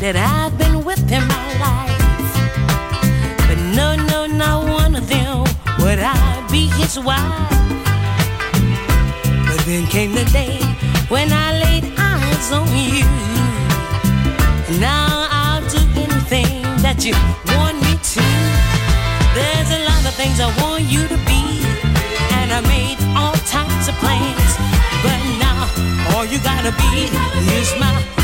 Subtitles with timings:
[0.00, 1.98] that I've been with in my life.
[3.48, 5.40] But no, no, not one of them
[5.80, 7.50] would I be his wife.
[9.48, 10.62] But then came the day
[11.08, 13.10] when I laid eyes on you.
[14.70, 17.14] And now I'll do anything that you
[17.58, 18.26] want me to.
[19.34, 21.42] There's a lot of things I want you to be,
[22.38, 24.52] and I made all types of plans.
[25.02, 25.66] But now
[26.14, 27.10] all you gotta be
[27.58, 28.17] is my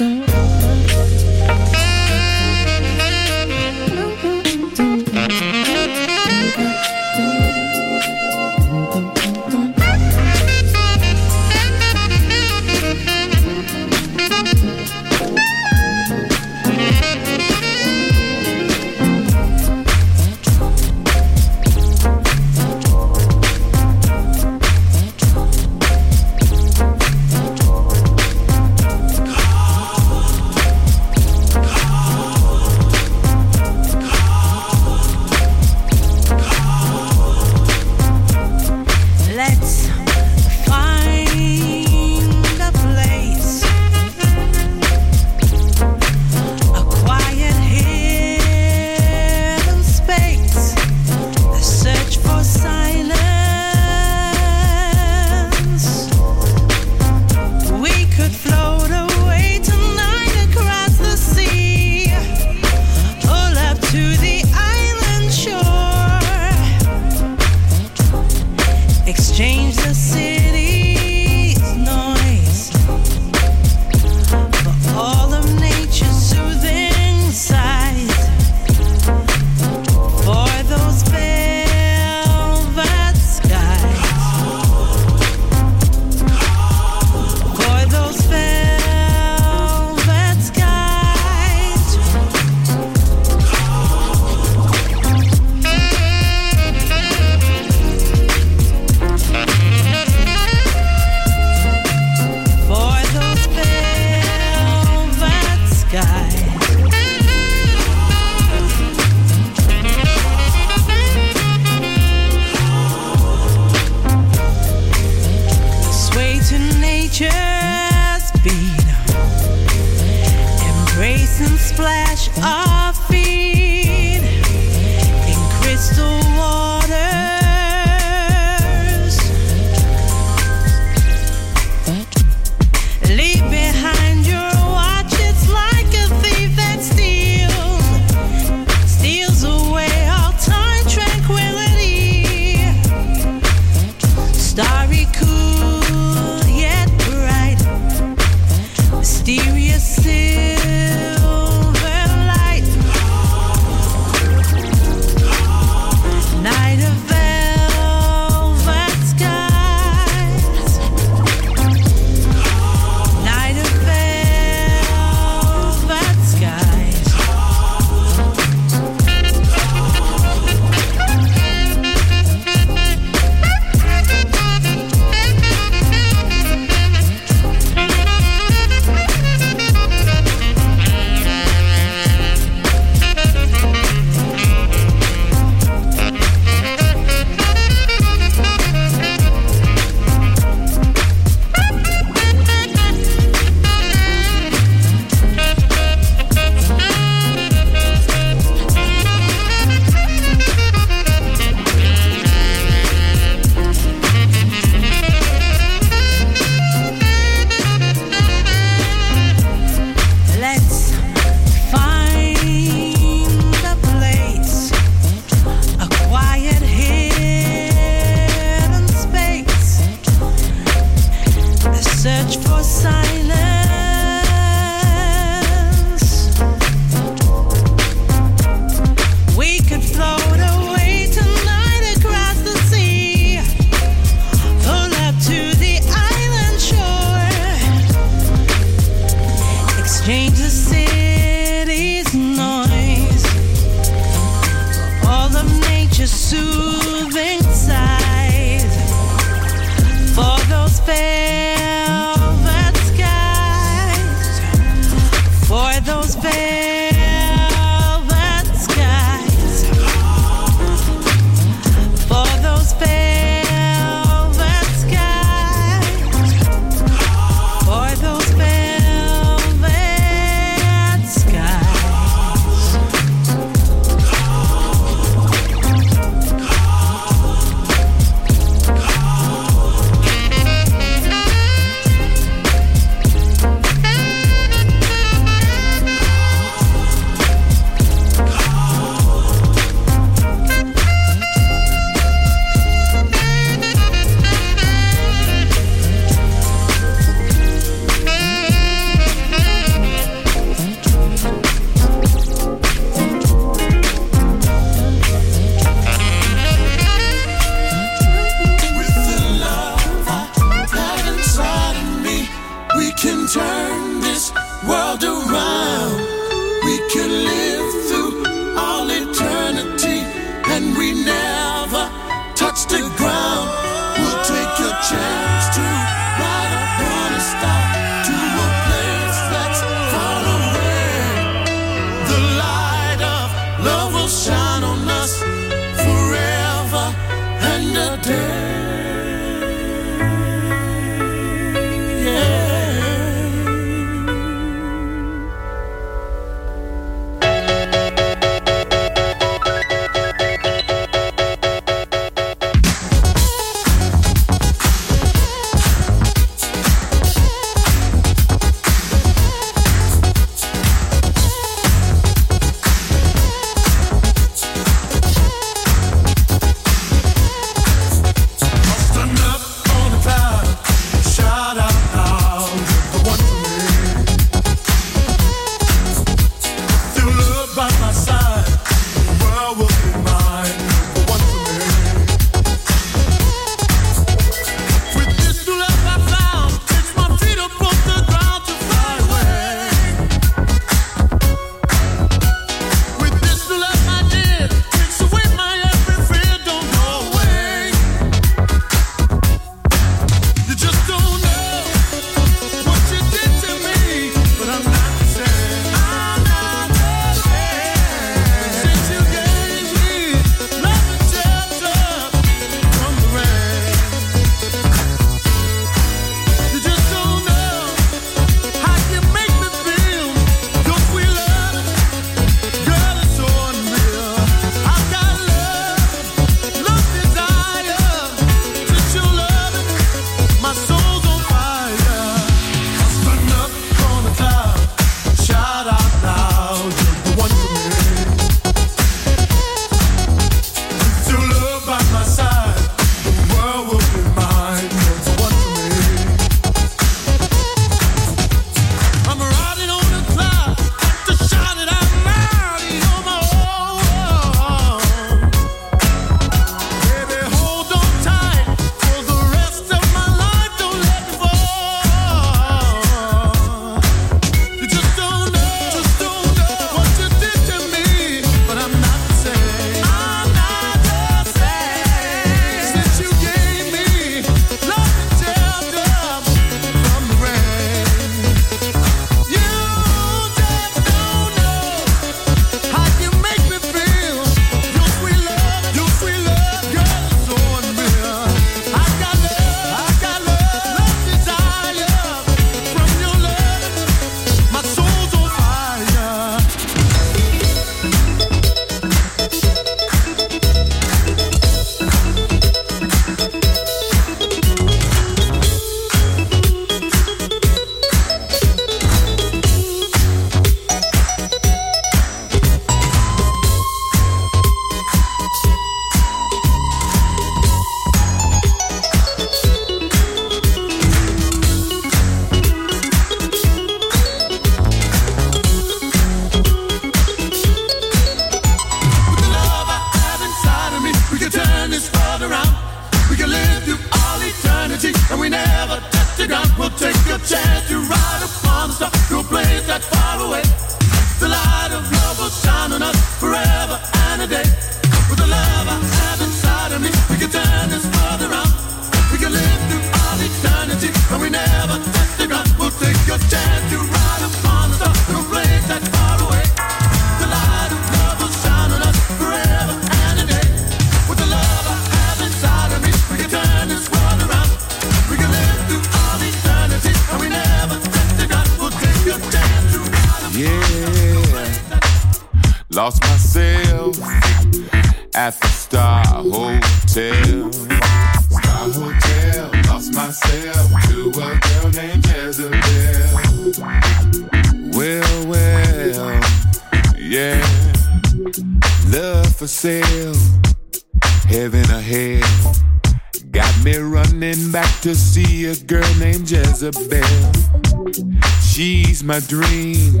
[598.96, 600.00] She's my dream,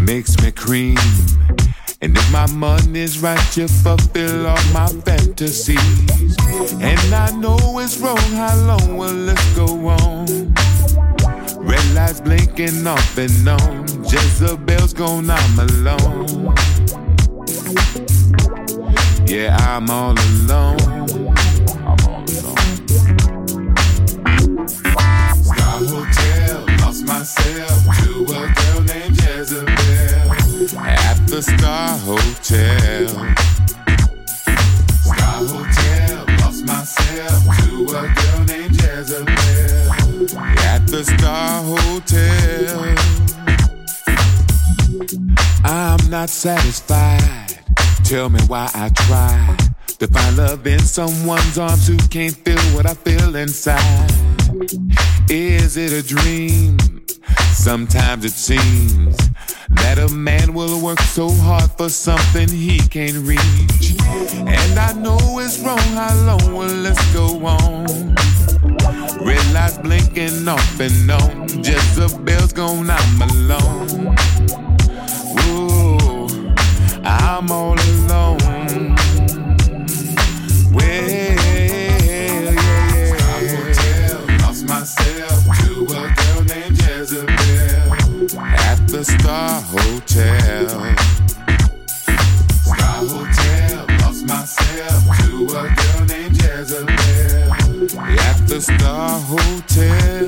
[0.00, 0.98] makes me cream.
[2.02, 5.78] And if my money's right, you fulfill all my fantasies.
[6.80, 10.52] And I know it's wrong, how long will this go on?
[11.64, 13.86] Red lights blinking off and on.
[14.02, 16.52] Jezebel's gone, I'm alone.
[19.24, 20.80] Yeah, I'm all alone.
[21.86, 22.80] I'm all alone.
[24.66, 29.68] Star Hotel, lost myself to a girl named Jezebel
[30.88, 33.08] at the Star Hotel.
[34.98, 39.30] Star Hotel, lost myself to a girl named Jezebel
[40.58, 42.96] at the Star Hotel.
[45.62, 47.60] I'm not satisfied.
[48.02, 49.56] Tell me why I try
[50.00, 54.29] to find love in someone's arms who can't feel what I feel inside.
[55.30, 56.76] Is it a dream?
[57.54, 59.16] Sometimes it seems
[59.70, 63.94] that a man will work so hard for something he can't reach.
[64.04, 68.14] And I know it's wrong, how long will this go on?
[69.24, 74.14] Red lights blinking off and on, Jezebel's gone, I'm alone.
[75.48, 76.54] Ooh,
[77.02, 78.39] I'm all alone.
[89.00, 90.68] The Star Hotel.
[92.66, 96.90] Star Hotel, lost myself to a girl named Jezebel
[98.20, 100.26] at the Star Hotel.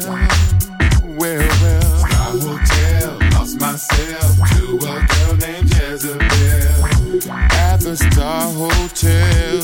[1.04, 9.60] Well, well, Star Hotel, lost myself to a girl named Jezebel at the Star Hotel.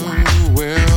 [0.52, 0.87] Well,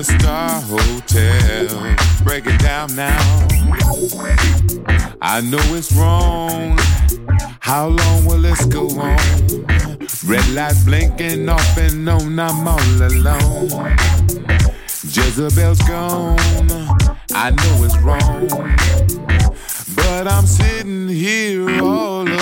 [0.00, 2.24] the Star Hotel.
[2.24, 3.20] Break it down now.
[5.20, 6.78] I know it's wrong.
[7.60, 9.18] How long will this go on?
[10.24, 13.68] Red lights blinking off and on, I'm all alone.
[15.04, 16.38] Jezebel's gone.
[17.34, 18.48] I know it's wrong.
[19.96, 22.39] But I'm sitting here all alone.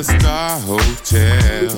[0.00, 1.76] The Star Hotel.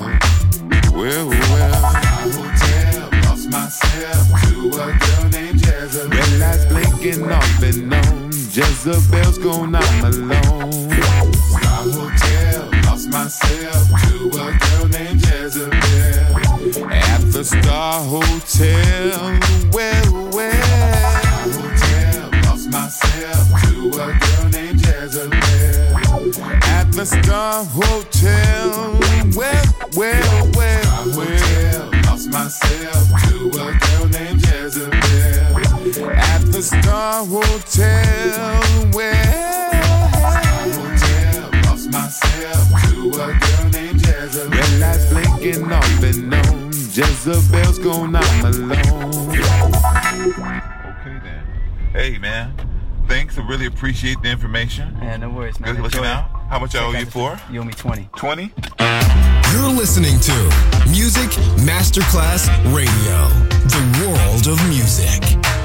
[0.93, 1.73] Well, well.
[1.73, 6.09] Star Hotel, lost myself to a girl named Jezebel.
[6.09, 8.31] Red lights blinking off and on.
[8.31, 10.91] Jezebel's gone, I'm alone.
[11.49, 15.73] Star Hotel, lost myself to a girl named Jezebel
[16.93, 19.39] at the Star Hotel.
[19.73, 20.02] Well.
[27.03, 28.97] The Star Hotel.
[29.35, 29.63] Well,
[29.97, 31.91] well, well, well.
[32.05, 34.93] Lost myself to a girl named Jezebel
[36.13, 38.61] at the Star Hotel.
[38.93, 40.07] Well,
[40.71, 44.57] hotel, lost myself to a girl named Jezebel.
[44.57, 46.71] Red lights blinking off and on.
[46.71, 49.29] Jezebel's gone, I'm alone.
[50.89, 51.43] Okay then.
[51.91, 52.55] Hey man,
[53.13, 53.37] thanks.
[53.37, 54.97] I really appreciate the information.
[54.99, 55.75] Yeah, no worries, man.
[55.75, 56.29] Good looking Enjoy out.
[56.49, 57.39] How much I owe you for?
[57.51, 58.09] You owe me 20.
[58.15, 58.51] 20?
[59.53, 60.33] You're listening to
[60.89, 61.29] Music
[61.61, 63.17] Masterclass Radio,
[63.69, 65.62] the world of music.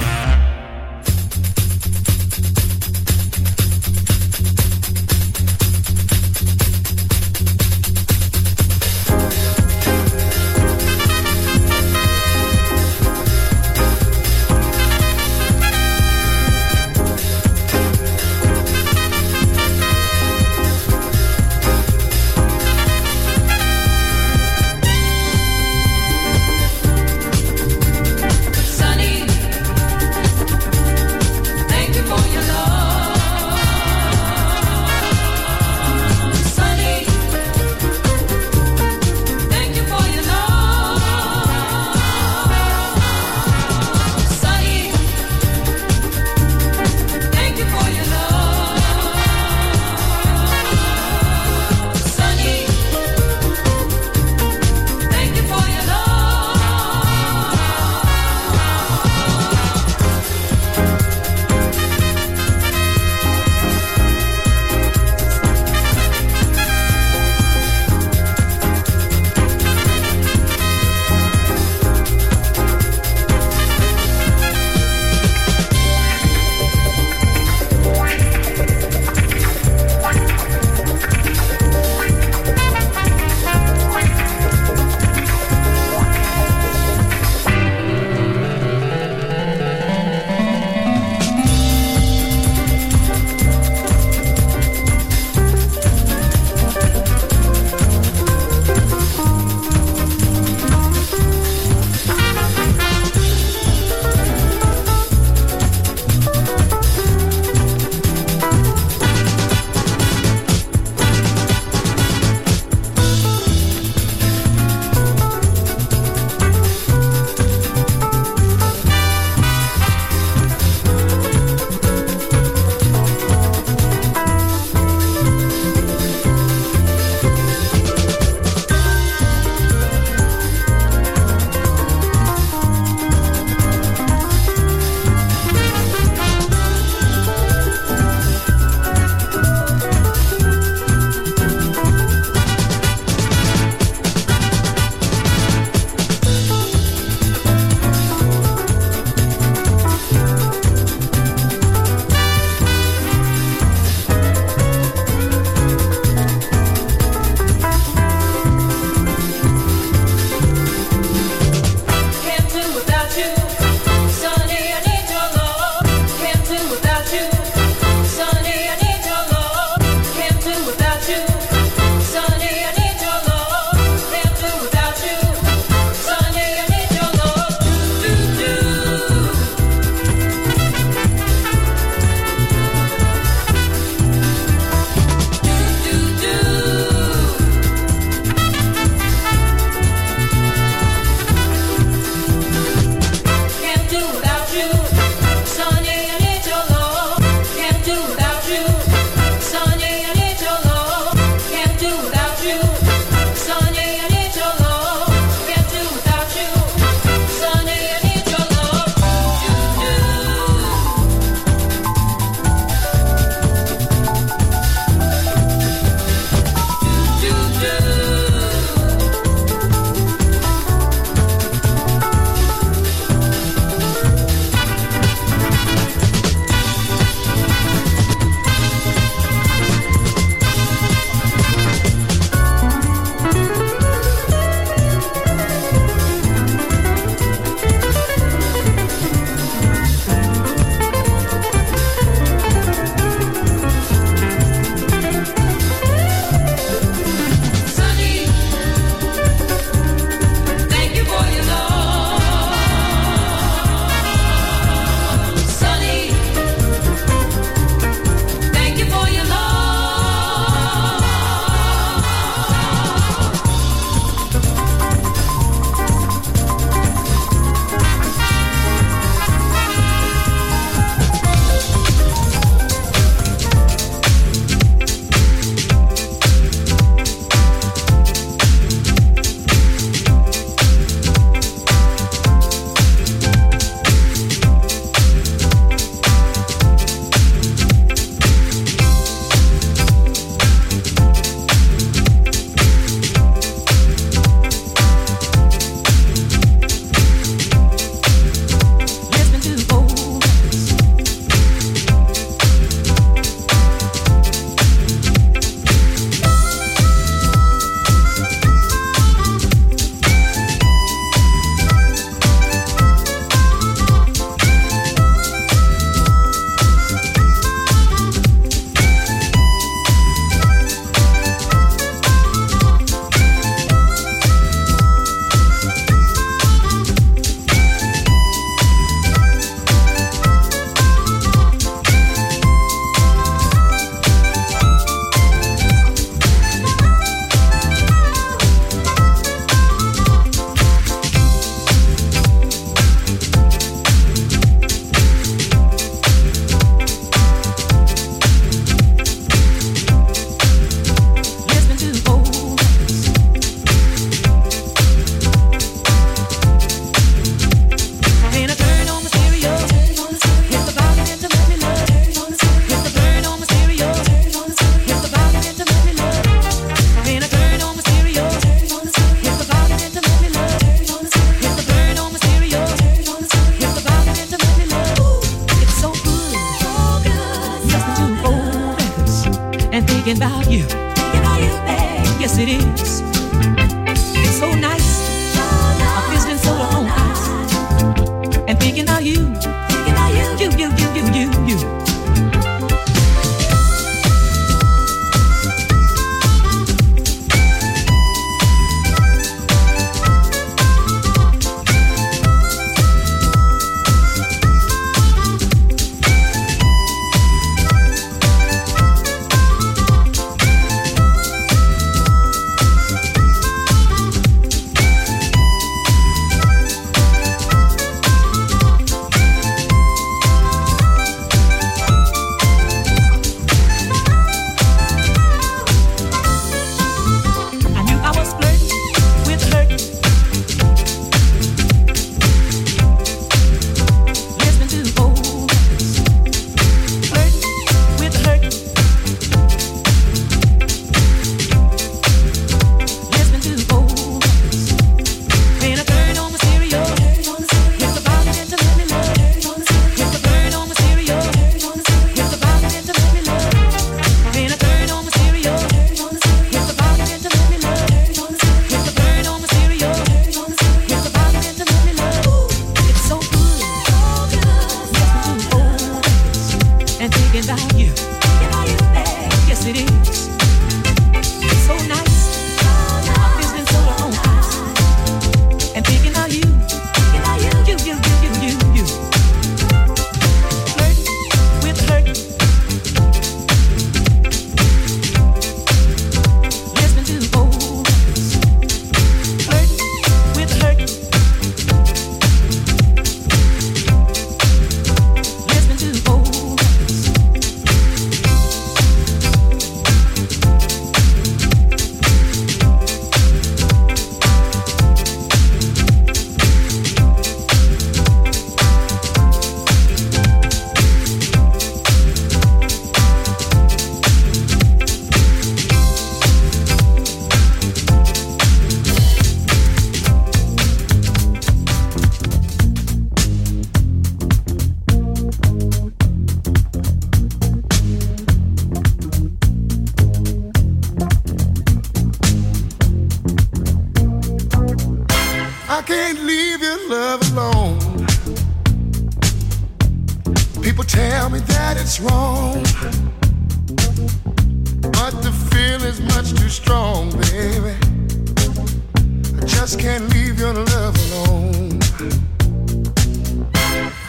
[549.88, 551.79] Can't leave your love alone.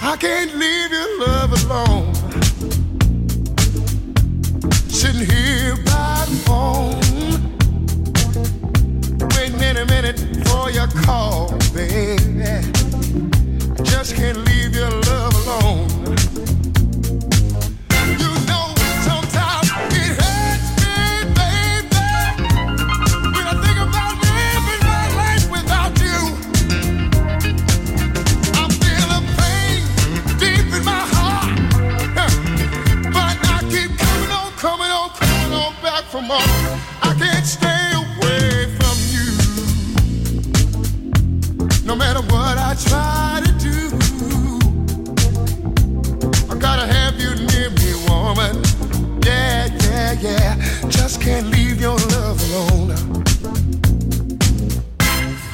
[0.01, 2.13] I can't leave your love alone.
[4.89, 6.99] Sitting here by the phone
[9.77, 12.17] a minute for your call, baby.
[13.83, 15.08] Just can't leave your love
[51.29, 52.89] can't leave your love alone.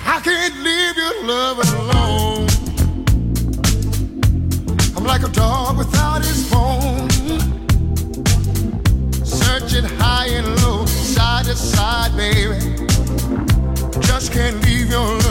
[0.05, 2.47] I can't leave your love alone.
[4.95, 7.09] I'm like a dog without his bone,
[9.25, 12.57] searching high and low, side to side, baby.
[13.99, 15.24] Just can't leave your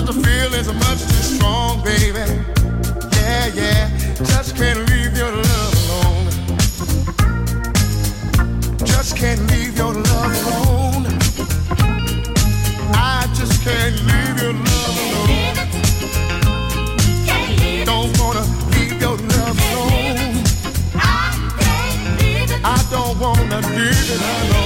[0.00, 2.24] but the feelings are much too strong, baby.
[3.16, 6.26] Yeah, yeah, just can't leave your love alone.
[8.84, 11.06] Just can't leave your love alone.
[12.94, 15.56] I just can't leave your love alone.
[17.84, 20.44] Don't wanna leave your love alone.
[22.64, 24.59] I don't wanna leave it alone.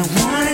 [0.00, 0.49] I wanna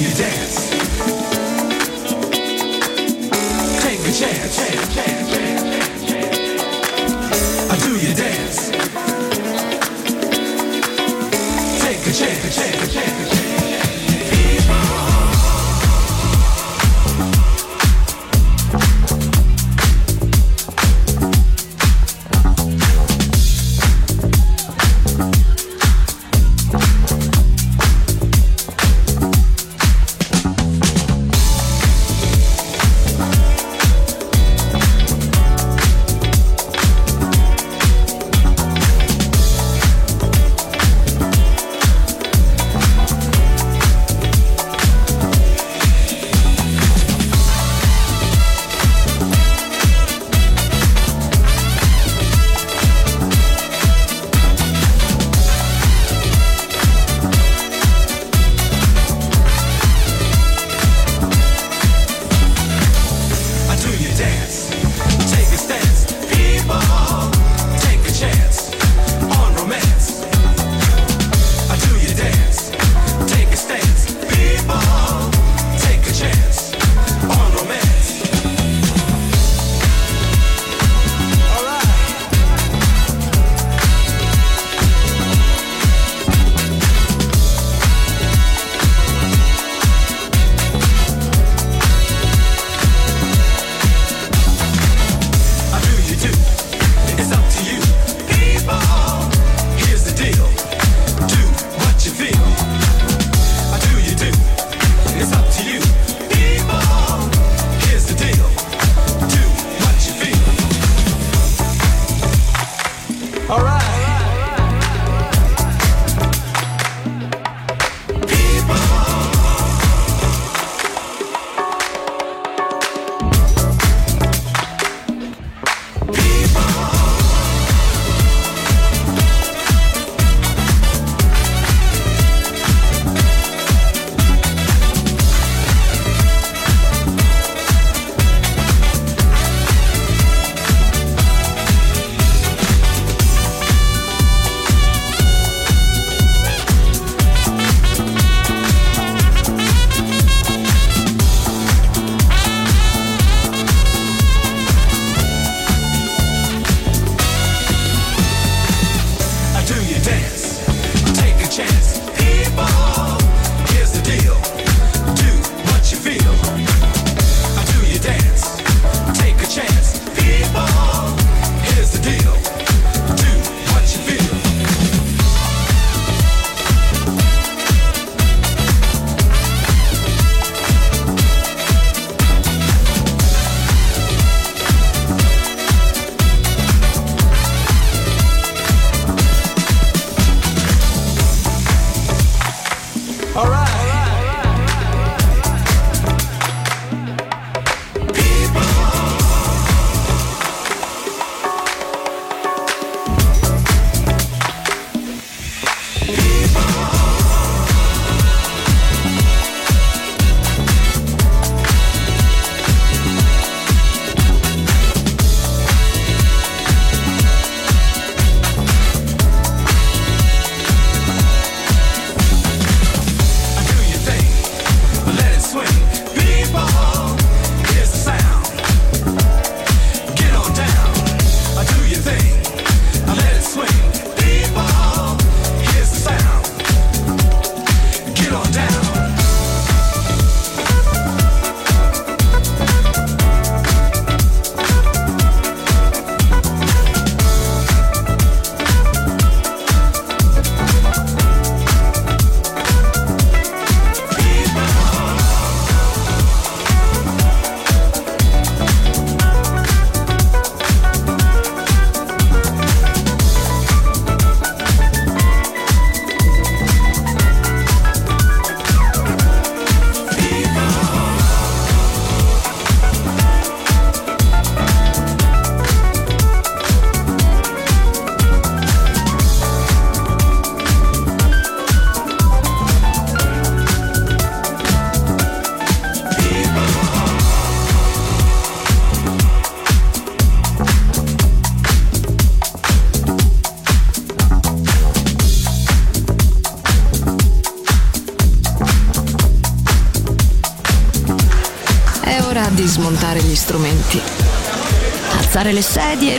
[0.00, 0.70] you dance.
[3.82, 4.56] Take a chance.
[7.82, 8.70] Do your dance.
[11.82, 13.17] Take a chance.